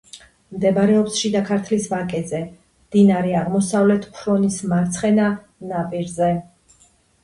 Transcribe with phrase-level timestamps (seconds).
[0.53, 2.41] მდებარეობს შიდა ქართლის ვაკეზე,
[2.87, 5.33] მდინარე აღმოსავლეთ ფრონის მარცხენა
[5.73, 6.37] ნაპირზე.